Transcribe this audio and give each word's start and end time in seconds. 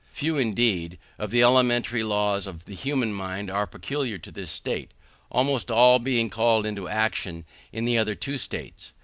Few, 0.13 0.35
indeed, 0.35 0.97
of 1.19 1.29
the 1.29 1.43
elementary 1.43 2.01
laws 2.01 2.47
of 2.47 2.65
the 2.65 2.73
human 2.73 3.13
mind 3.13 3.51
are 3.51 3.67
peculiar 3.67 4.17
to 4.17 4.31
this 4.31 4.49
state, 4.49 4.95
almost 5.29 5.69
all 5.69 5.99
being 5.99 6.31
called 6.31 6.65
into 6.65 6.87
action 6.89 7.45
in 7.71 7.85
the 7.85 7.91
two 7.91 7.99
other 8.01 8.37
states. 8.39 8.93